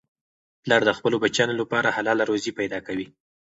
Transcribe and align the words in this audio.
پلار 0.63 0.81
د 0.85 0.91
خپلو 0.97 1.15
بچیانو 1.23 1.59
لپاره 1.61 1.95
حلاله 1.97 2.23
روزي 2.31 2.51
پیدا 2.59 2.79
کوي. 2.87 3.07